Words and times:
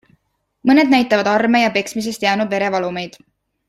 Mõned 0.69 0.89
näitavad 0.93 1.29
arme 1.35 1.63
ja 1.67 1.71
peksmisest 1.79 2.29
jäänud 2.29 2.55
verevalumeid. 2.57 3.25